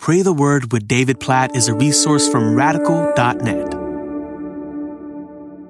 Pray 0.00 0.22
the 0.22 0.32
Word 0.32 0.72
with 0.72 0.88
David 0.88 1.20
Platt 1.20 1.54
is 1.54 1.68
a 1.68 1.74
resource 1.74 2.26
from 2.26 2.54
radical.net. 2.54 3.74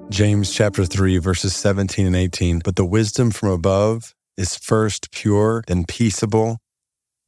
James 0.09 0.53
chapter 0.53 0.85
3, 0.85 1.17
verses 1.17 1.53
17 1.53 2.07
and 2.07 2.15
18. 2.15 2.61
But 2.63 2.77
the 2.77 2.85
wisdom 2.85 3.31
from 3.31 3.49
above 3.49 4.15
is 4.37 4.55
first 4.55 5.11
pure, 5.11 5.65
then 5.67 5.83
peaceable, 5.83 6.59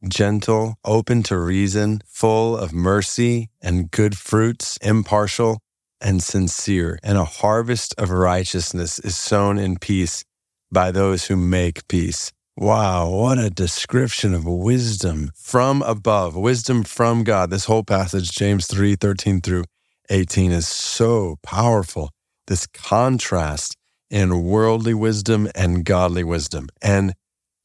gentle, 0.07 0.75
open 0.85 1.23
to 1.23 1.37
reason, 1.37 1.99
full 2.07 2.55
of 2.55 2.71
mercy 2.71 3.49
and 3.61 3.91
good 3.91 4.17
fruits, 4.17 4.77
impartial 4.77 5.59
and 5.99 6.23
sincere. 6.23 6.99
And 7.03 7.17
a 7.17 7.25
harvest 7.25 7.93
of 7.97 8.11
righteousness 8.11 8.97
is 8.99 9.17
sown 9.17 9.59
in 9.59 9.77
peace 9.77 10.23
by 10.71 10.89
those 10.91 11.25
who 11.25 11.35
make 11.35 11.85
peace. 11.89 12.31
Wow, 12.55 13.09
what 13.09 13.39
a 13.39 13.49
description 13.49 14.35
of 14.35 14.45
wisdom 14.45 15.31
from 15.35 15.81
above, 15.81 16.35
wisdom 16.35 16.83
from 16.83 17.23
God. 17.23 17.49
This 17.49 17.65
whole 17.65 17.83
passage, 17.83 18.31
James 18.31 18.67
3 18.67 18.95
13 18.95 19.41
through 19.41 19.63
18, 20.11 20.51
is 20.51 20.67
so 20.67 21.37
powerful. 21.41 22.11
This 22.45 22.67
contrast 22.67 23.75
in 24.11 24.43
worldly 24.43 24.93
wisdom 24.93 25.49
and 25.55 25.83
godly 25.83 26.23
wisdom. 26.23 26.69
And 26.79 27.15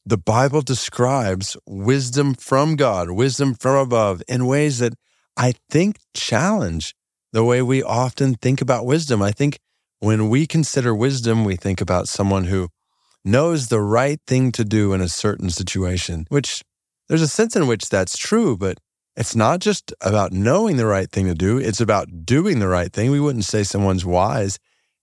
the 0.07 0.17
Bible 0.17 0.61
describes 0.61 1.55
wisdom 1.67 2.33
from 2.33 2.75
God, 2.75 3.11
wisdom 3.11 3.53
from 3.53 3.75
above, 3.75 4.23
in 4.27 4.47
ways 4.47 4.79
that 4.79 4.93
I 5.37 5.53
think 5.69 5.97
challenge 6.15 6.95
the 7.31 7.43
way 7.43 7.61
we 7.61 7.83
often 7.83 8.33
think 8.33 8.59
about 8.59 8.87
wisdom. 8.87 9.21
I 9.21 9.33
think 9.33 9.59
when 9.99 10.29
we 10.29 10.47
consider 10.47 10.95
wisdom, 10.95 11.45
we 11.45 11.57
think 11.57 11.79
about 11.79 12.07
someone 12.07 12.45
who 12.45 12.69
knows 13.31 13.67
the 13.67 13.81
right 13.81 14.19
thing 14.27 14.51
to 14.53 14.65
do 14.65 14.93
in 14.93 15.01
a 15.01 15.09
certain 15.09 15.49
situation, 15.49 16.25
which 16.29 16.63
there's 17.07 17.21
a 17.21 17.27
sense 17.27 17.55
in 17.55 17.67
which 17.67 17.89
that's 17.89 18.17
true, 18.17 18.57
but 18.57 18.77
it's 19.15 19.35
not 19.35 19.59
just 19.59 19.93
about 20.01 20.31
knowing 20.31 20.77
the 20.77 20.85
right 20.85 21.11
thing 21.11 21.25
to 21.27 21.35
do, 21.35 21.57
it's 21.57 21.81
about 21.81 22.25
doing 22.25 22.59
the 22.59 22.67
right 22.67 22.91
thing. 22.91 23.11
We 23.11 23.19
wouldn't 23.19 23.45
say 23.45 23.63
someone's 23.63 24.05
wise 24.05 24.59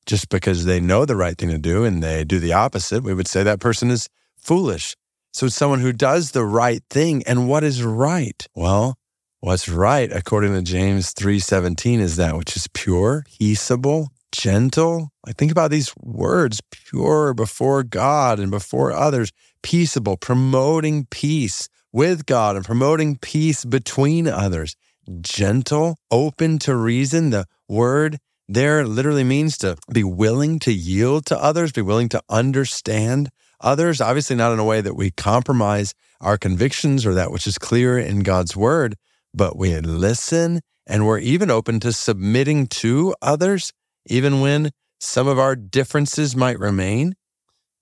just 0.06 0.28
because 0.28 0.64
they 0.64 0.80
know 0.80 1.04
the 1.04 1.16
right 1.16 1.36
thing 1.36 1.50
to 1.50 1.58
do 1.58 1.84
and 1.84 2.02
they 2.02 2.24
do 2.24 2.38
the 2.38 2.52
opposite. 2.52 3.02
We 3.02 3.12
would 3.12 3.28
say 3.28 3.42
that 3.42 3.60
person 3.60 3.90
is 3.90 4.08
foolish. 4.36 4.96
So 5.32 5.46
it's 5.46 5.54
someone 5.54 5.80
who 5.80 5.92
does 5.92 6.30
the 6.30 6.44
right 6.44 6.82
thing. 6.88 7.22
And 7.26 7.48
what 7.48 7.62
is 7.62 7.82
right? 7.82 8.46
Well, 8.54 8.96
what's 9.40 9.68
right 9.68 10.10
according 10.10 10.54
to 10.54 10.62
James 10.62 11.12
3:17 11.12 12.00
is 12.00 12.16
that 12.16 12.36
which 12.38 12.56
is 12.56 12.68
pure, 12.72 13.24
peaceable, 13.38 14.08
gentle. 14.36 15.10
Like 15.24 15.36
think 15.36 15.50
about 15.50 15.70
these 15.70 15.92
words, 15.96 16.60
pure 16.70 17.32
before 17.34 17.82
God 17.82 18.38
and 18.38 18.50
before 18.50 18.92
others, 18.92 19.32
peaceable, 19.62 20.16
promoting 20.16 21.06
peace 21.10 21.68
with 21.92 22.26
God 22.26 22.56
and 22.56 22.64
promoting 22.64 23.16
peace 23.16 23.64
between 23.64 24.28
others, 24.28 24.76
gentle, 25.20 25.96
open 26.10 26.58
to 26.60 26.76
reason. 26.76 27.30
The 27.30 27.46
word 27.68 28.18
there 28.48 28.86
literally 28.86 29.24
means 29.24 29.58
to 29.58 29.76
be 29.92 30.04
willing 30.04 30.58
to 30.60 30.72
yield 30.72 31.26
to 31.26 31.42
others, 31.42 31.72
be 31.72 31.82
willing 31.82 32.10
to 32.10 32.22
understand 32.28 33.30
others, 33.60 34.00
obviously 34.00 34.36
not 34.36 34.52
in 34.52 34.58
a 34.58 34.64
way 34.64 34.80
that 34.80 34.94
we 34.94 35.10
compromise 35.10 35.94
our 36.20 36.36
convictions 36.36 37.06
or 37.06 37.14
that 37.14 37.32
which 37.32 37.46
is 37.46 37.58
clear 37.58 37.98
in 37.98 38.20
God's 38.20 38.54
word, 38.54 38.96
but 39.34 39.56
we 39.56 39.78
listen 39.80 40.60
and 40.86 41.06
we're 41.06 41.18
even 41.18 41.50
open 41.50 41.80
to 41.80 41.92
submitting 41.92 42.66
to 42.66 43.14
others 43.20 43.72
even 44.06 44.40
when 44.40 44.70
some 45.00 45.28
of 45.28 45.38
our 45.38 45.56
differences 45.56 46.34
might 46.34 46.58
remain. 46.58 47.14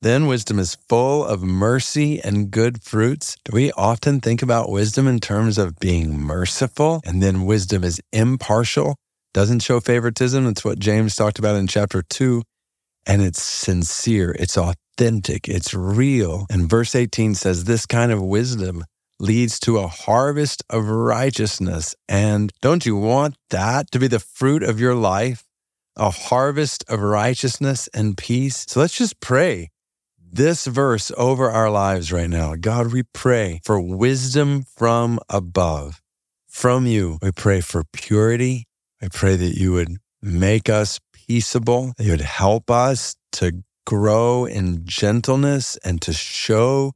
Then 0.02 0.26
wisdom 0.26 0.58
is 0.58 0.76
full 0.88 1.24
of 1.24 1.42
mercy 1.42 2.20
and 2.20 2.50
good 2.50 2.82
fruits. 2.82 3.36
Do 3.44 3.52
we 3.54 3.72
often 3.72 4.20
think 4.20 4.42
about 4.42 4.70
wisdom 4.70 5.06
in 5.08 5.18
terms 5.18 5.56
of 5.56 5.78
being 5.78 6.18
merciful? 6.18 7.00
And 7.06 7.22
then 7.22 7.46
wisdom 7.46 7.82
is 7.82 8.02
impartial, 8.12 8.96
doesn't 9.32 9.60
show 9.60 9.80
favoritism. 9.80 10.46
It's 10.46 10.64
what 10.64 10.78
James 10.78 11.16
talked 11.16 11.38
about 11.38 11.56
in 11.56 11.66
chapter 11.66 12.02
two. 12.02 12.42
And 13.06 13.22
it's 13.22 13.42
sincere, 13.42 14.34
it's 14.38 14.58
authentic, 14.58 15.48
it's 15.48 15.72
real. 15.72 16.46
And 16.50 16.68
verse 16.68 16.94
18 16.94 17.34
says, 17.34 17.64
This 17.64 17.86
kind 17.86 18.12
of 18.12 18.22
wisdom 18.22 18.84
leads 19.18 19.58
to 19.60 19.78
a 19.78 19.86
harvest 19.86 20.62
of 20.68 20.88
righteousness. 20.88 21.94
And 22.08 22.52
don't 22.60 22.84
you 22.84 22.96
want 22.96 23.36
that 23.50 23.90
to 23.92 23.98
be 23.98 24.08
the 24.08 24.18
fruit 24.18 24.62
of 24.62 24.80
your 24.80 24.94
life? 24.94 25.43
A 25.96 26.10
harvest 26.10 26.84
of 26.88 27.00
righteousness 27.00 27.88
and 27.94 28.16
peace. 28.16 28.64
So 28.68 28.80
let's 28.80 28.96
just 28.96 29.20
pray 29.20 29.70
this 30.18 30.66
verse 30.66 31.12
over 31.16 31.50
our 31.50 31.70
lives 31.70 32.12
right 32.12 32.28
now. 32.28 32.56
God, 32.56 32.92
we 32.92 33.04
pray 33.04 33.60
for 33.64 33.80
wisdom 33.80 34.64
from 34.76 35.20
above. 35.28 36.02
From 36.48 36.86
you, 36.86 37.18
we 37.22 37.30
pray 37.32 37.60
for 37.60 37.84
purity. 37.92 38.66
I 39.00 39.08
pray 39.12 39.36
that 39.36 39.56
you 39.56 39.72
would 39.72 39.96
make 40.22 40.68
us 40.68 40.98
peaceable, 41.12 41.92
that 41.96 42.04
you 42.04 42.10
would 42.10 42.20
help 42.20 42.70
us 42.70 43.16
to 43.32 43.62
grow 43.86 44.44
in 44.44 44.84
gentleness 44.84 45.76
and 45.84 46.00
to 46.02 46.12
show 46.12 46.92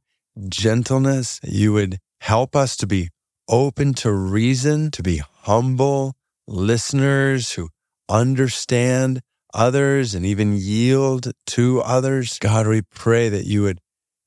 gentleness. 0.47 1.39
You 1.43 1.73
would 1.73 1.99
help 2.21 2.55
us 2.55 2.75
to 2.77 2.87
be 2.87 3.09
open 3.47 3.93
to 3.95 4.11
reason, 4.11 4.91
to 4.91 5.03
be 5.03 5.21
humble 5.43 6.15
listeners 6.47 7.53
who 7.53 7.69
understand 8.09 9.21
others 9.53 10.15
and 10.15 10.25
even 10.25 10.57
yield 10.57 11.31
to 11.47 11.81
others. 11.81 12.37
God, 12.39 12.67
we 12.67 12.81
pray 12.81 13.29
that 13.29 13.45
you 13.45 13.63
would 13.63 13.79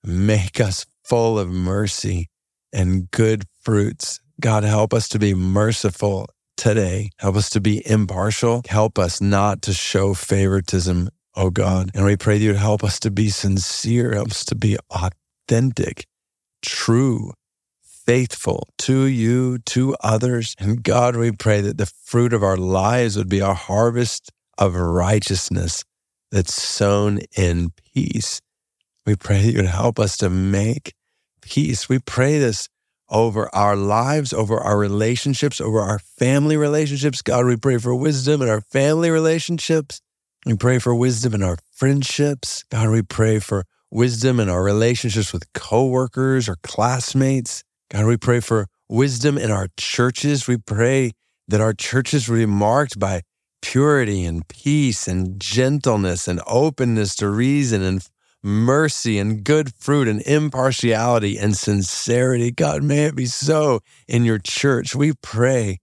make 0.04 0.60
us 0.60 0.86
full 1.04 1.38
of 1.38 1.48
mercy 1.50 2.28
and 2.72 3.10
good 3.10 3.44
fruits. 3.60 4.20
God, 4.40 4.64
help 4.64 4.94
us 4.94 5.08
to 5.10 5.18
be 5.18 5.34
merciful 5.34 6.26
today. 6.56 7.10
Help 7.18 7.36
us 7.36 7.50
to 7.50 7.60
be 7.60 7.82
impartial. 7.88 8.62
Help 8.68 8.98
us 8.98 9.20
not 9.20 9.62
to 9.62 9.72
show 9.72 10.14
favoritism, 10.14 11.08
oh 11.36 11.50
God. 11.50 11.90
And 11.94 12.04
we 12.04 12.16
pray 12.16 12.38
that 12.38 12.44
you 12.44 12.50
would 12.50 12.58
help 12.58 12.82
us 12.82 12.98
to 13.00 13.10
be 13.10 13.30
sincere, 13.30 14.14
help 14.14 14.30
us 14.30 14.44
to 14.46 14.54
be 14.54 14.78
authentic, 14.90 16.06
true, 16.62 17.32
faithful 18.04 18.68
to 18.78 19.04
you, 19.04 19.58
to 19.58 19.96
others. 20.00 20.54
And 20.58 20.82
God, 20.82 21.16
we 21.16 21.32
pray 21.32 21.60
that 21.60 21.78
the 21.78 21.86
fruit 21.86 22.32
of 22.32 22.42
our 22.42 22.56
lives 22.56 23.16
would 23.16 23.28
be 23.28 23.40
a 23.40 23.54
harvest 23.54 24.30
of 24.58 24.74
righteousness 24.74 25.84
that's 26.30 26.54
sown 26.54 27.20
in 27.36 27.70
peace. 27.94 28.40
We 29.06 29.16
pray 29.16 29.42
that 29.42 29.52
you 29.52 29.58
would 29.58 29.66
help 29.66 29.98
us 29.98 30.16
to 30.18 30.30
make 30.30 30.94
peace. 31.40 31.88
We 31.88 31.98
pray 31.98 32.38
this 32.38 32.68
over 33.08 33.54
our 33.54 33.76
lives, 33.76 34.32
over 34.32 34.58
our 34.58 34.78
relationships, 34.78 35.60
over 35.60 35.80
our 35.80 35.98
family 35.98 36.56
relationships. 36.56 37.20
God, 37.20 37.44
we 37.44 37.56
pray 37.56 37.78
for 37.78 37.94
wisdom 37.94 38.40
in 38.42 38.48
our 38.48 38.62
family 38.62 39.10
relationships. 39.10 40.00
We 40.46 40.56
pray 40.56 40.78
for 40.78 40.94
wisdom 40.94 41.34
in 41.34 41.42
our 41.42 41.58
friendships. 41.70 42.64
God, 42.70 42.88
we 42.88 43.02
pray 43.02 43.38
for 43.38 43.64
wisdom 43.90 44.40
in 44.40 44.48
our 44.48 44.62
relationships 44.62 45.32
with 45.32 45.52
coworkers 45.52 46.48
or 46.48 46.56
classmates. 46.62 47.62
God, 47.92 48.06
we 48.06 48.16
pray 48.16 48.40
for 48.40 48.68
wisdom 48.88 49.36
in 49.36 49.50
our 49.50 49.68
churches. 49.76 50.48
We 50.48 50.56
pray 50.56 51.12
that 51.46 51.60
our 51.60 51.74
churches 51.74 52.26
will 52.26 52.38
be 52.38 52.46
marked 52.46 52.98
by 52.98 53.20
purity 53.60 54.24
and 54.24 54.48
peace 54.48 55.06
and 55.06 55.38
gentleness 55.38 56.26
and 56.26 56.40
openness 56.46 57.14
to 57.16 57.28
reason 57.28 57.82
and 57.82 58.08
mercy 58.42 59.18
and 59.18 59.44
good 59.44 59.74
fruit 59.74 60.08
and 60.08 60.22
impartiality 60.22 61.36
and 61.36 61.54
sincerity. 61.54 62.50
God, 62.50 62.82
may 62.82 63.04
it 63.04 63.14
be 63.14 63.26
so 63.26 63.80
in 64.08 64.24
your 64.24 64.38
church. 64.38 64.94
We 64.94 65.12
pray 65.20 65.78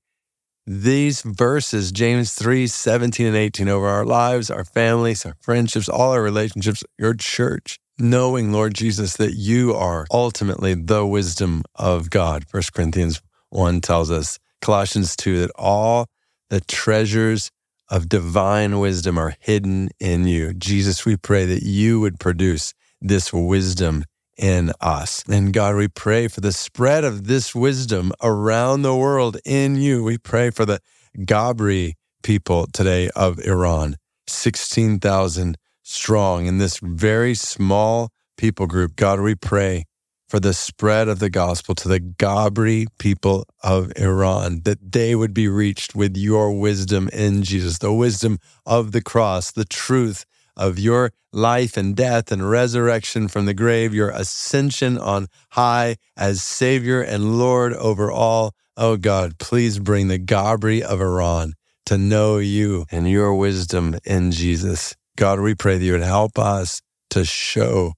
these 0.66 1.22
verses, 1.22 1.92
James 1.92 2.34
3 2.34 2.66
17 2.66 3.28
and 3.28 3.36
18, 3.36 3.70
over 3.70 3.86
our 3.86 4.04
lives, 4.04 4.50
our 4.50 4.66
families, 4.66 5.28
our 5.28 5.36
friendships, 5.40 5.88
all 5.88 6.12
our 6.14 6.24
relationships, 6.24 6.84
your 6.98 7.14
church 7.14 7.78
knowing, 8.00 8.52
Lord 8.52 8.74
Jesus, 8.74 9.18
that 9.18 9.34
you 9.34 9.74
are 9.74 10.06
ultimately 10.12 10.74
the 10.74 11.06
wisdom 11.06 11.64
of 11.76 12.10
God. 12.10 12.46
1 12.52 12.64
Corinthians 12.74 13.22
1 13.50 13.82
tells 13.82 14.10
us, 14.10 14.40
Colossians 14.62 15.16
2, 15.16 15.42
that 15.42 15.52
all 15.56 16.08
the 16.50 16.62
treasures 16.62 17.52
of 17.90 18.10
divine 18.10 18.80
wisdom 18.80 19.18
are 19.18 19.36
hidden 19.40 19.90
in 20.00 20.28
you. 20.28 20.54
Jesus, 20.54 21.06
we 21.06 21.18
pray 21.18 21.46
that 21.46 21.64
you 21.64 22.00
would 22.00 22.20
produce 22.20 22.74
this 23.02 23.34
wisdom 23.34 24.04
in 24.38 24.72
us. 24.80 25.24
And 25.28 25.54
God, 25.54 25.76
we 25.76 25.88
pray 25.88 26.28
for 26.28 26.42
the 26.42 26.52
spread 26.52 27.04
of 27.04 27.28
this 27.28 27.54
wisdom 27.54 28.12
around 28.24 28.82
the 28.82 28.96
world 28.96 29.38
in 29.46 29.76
you. 29.76 30.04
We 30.04 30.18
pray 30.18 30.50
for 30.50 30.66
the 30.66 30.80
Gabri 31.18 31.94
people 32.24 32.68
today 32.72 33.10
of 33.16 33.40
Iran, 33.40 33.98
16,000 34.28 35.58
strong 35.90 36.46
in 36.46 36.58
this 36.60 36.80
very 36.82 37.34
small 37.34 38.10
people 38.38 38.68
group. 38.68 38.96
God, 38.96 39.20
we 39.20 39.36
pray 39.36 39.86
for 40.28 40.40
the 40.40 40.54
spread 40.54 41.08
of 41.08 41.18
the 41.18 41.30
gospel 41.30 41.74
to 41.74 41.88
the 41.88 42.00
Gabri 42.00 42.86
people 43.00 43.46
of 43.64 43.92
Iran, 43.98 44.62
that 44.64 44.92
they 44.92 45.16
would 45.16 45.34
be 45.34 45.48
reached 45.48 45.96
with 45.96 46.16
your 46.16 46.58
wisdom 46.58 47.10
in 47.12 47.42
Jesus, 47.42 47.80
the 47.80 47.92
wisdom 47.92 48.38
of 48.66 48.92
the 48.92 49.02
cross, 49.02 49.52
the 49.52 49.66
truth 49.66 50.26
of 50.56 50.78
your 50.78 51.12
life 51.34 51.78
and 51.78 51.96
death 51.96 52.32
and 52.32 52.48
resurrection 52.48 53.28
from 53.28 53.46
the 53.46 53.54
grave, 53.56 53.94
your 53.94 54.10
ascension 54.10 54.98
on 54.98 55.28
high 55.52 55.96
as 56.16 56.44
Savior 56.44 57.02
and 57.02 57.40
Lord 57.40 57.74
over 57.74 58.12
all 58.12 58.54
Oh 58.78 58.96
God, 58.96 59.40
please 59.40 59.78
bring 59.78 60.08
the 60.08 60.20
Gabri 60.20 60.82
of 60.82 61.02
Iran 61.02 61.54
to 61.88 61.98
know 61.98 62.38
you 62.38 62.86
and 62.90 63.10
your 63.10 63.34
wisdom 63.36 63.98
in 64.06 64.32
Jesus. 64.32 64.96
God, 65.20 65.42
we 65.42 65.54
pray 65.54 65.78
that 65.78 65.84
you 65.84 65.92
would 65.92 66.02
help 66.02 66.40
us 66.40 66.82
to 67.10 67.26
show 67.26 67.92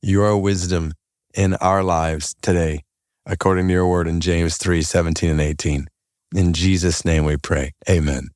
your 0.00 0.38
wisdom 0.40 0.92
in 1.34 1.54
our 1.54 1.82
lives 1.82 2.36
today, 2.40 2.84
according 3.26 3.66
to 3.66 3.72
your 3.72 3.88
word 3.88 4.06
in 4.06 4.20
James 4.20 4.56
3 4.58 4.82
17 4.82 5.28
and 5.28 5.40
18. 5.40 5.88
In 6.36 6.52
Jesus' 6.52 7.04
name 7.04 7.24
we 7.24 7.36
pray. 7.36 7.72
Amen. 7.90 8.28